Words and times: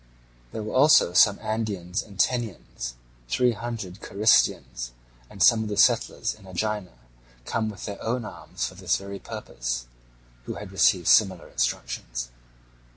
There 0.51 0.63
were 0.63 0.73
also 0.73 1.13
some 1.13 1.37
Andrians 1.37 2.03
and 2.03 2.17
Tenians, 2.19 2.95
three 3.29 3.51
hundred 3.51 3.99
Carystians, 4.01 4.93
and 5.29 5.43
some 5.43 5.61
of 5.61 5.69
the 5.69 5.77
settlers 5.77 6.33
in 6.33 6.47
Aegina 6.47 6.97
come 7.45 7.69
with 7.69 7.85
their 7.85 8.01
own 8.01 8.25
arms 8.25 8.65
for 8.65 8.73
this 8.73 8.97
very 8.97 9.19
purpose, 9.19 9.85
who 10.45 10.55
had 10.55 10.71
received 10.71 11.07
similar 11.07 11.47
instructions. 11.49 12.31